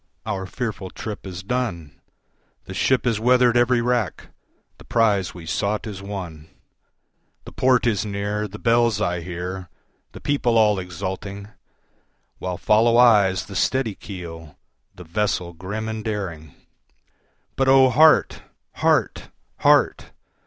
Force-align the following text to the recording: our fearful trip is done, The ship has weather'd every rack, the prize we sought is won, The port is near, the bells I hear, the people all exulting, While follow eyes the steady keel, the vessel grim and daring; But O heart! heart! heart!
our 0.25 0.47
fearful 0.47 0.89
trip 0.89 1.27
is 1.27 1.43
done, 1.43 2.01
The 2.65 2.73
ship 2.73 3.05
has 3.05 3.19
weather'd 3.19 3.55
every 3.55 3.81
rack, 3.83 4.29
the 4.79 4.83
prize 4.83 5.35
we 5.35 5.45
sought 5.45 5.85
is 5.85 6.01
won, 6.01 6.49
The 7.45 7.51
port 7.51 7.85
is 7.85 8.03
near, 8.03 8.47
the 8.47 8.57
bells 8.57 8.99
I 8.99 9.21
hear, 9.21 9.69
the 10.13 10.19
people 10.19 10.57
all 10.57 10.79
exulting, 10.79 11.49
While 12.39 12.57
follow 12.57 12.97
eyes 12.97 13.45
the 13.45 13.55
steady 13.55 13.93
keel, 13.93 14.57
the 14.95 15.03
vessel 15.03 15.53
grim 15.53 15.87
and 15.87 16.03
daring; 16.03 16.55
But 17.55 17.67
O 17.67 17.91
heart! 17.91 18.41
heart! 18.77 19.29
heart! 19.57 20.13